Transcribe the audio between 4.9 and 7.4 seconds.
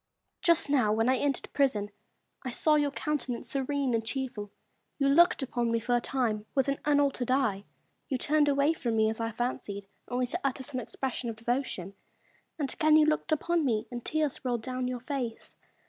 you looked upon me for a time with an unaltered